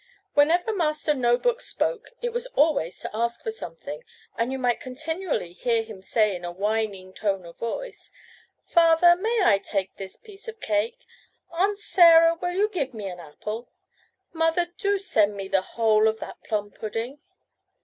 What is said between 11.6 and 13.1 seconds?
Sarah, will you give me